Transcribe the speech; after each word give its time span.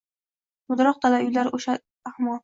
Mudroq 0.71 0.97
dala 1.03 1.19
uylar 1.25 1.51
osha 1.59 1.75
hamon 2.13 2.39